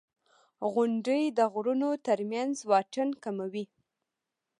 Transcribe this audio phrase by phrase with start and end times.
[0.73, 3.65] •غونډۍ د غرونو تر منځ واټن کموي.